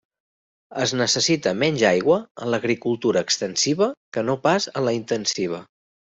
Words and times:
Es 0.83 0.91
necessita 0.99 1.51
menys 1.63 1.83
aigua 1.89 2.17
en 2.45 2.49
l'agricultura 2.53 3.23
extensiva 3.25 3.89
que 4.17 4.23
no 4.31 4.37
pas 4.47 4.67
en 4.71 4.87
la 4.89 4.95
intensiva. 5.01 5.61